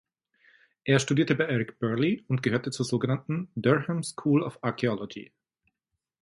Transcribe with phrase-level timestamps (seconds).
[0.83, 5.31] Er studierte bei Eric Birley und gehörte zur so genannten „Durham School of Archaeology“.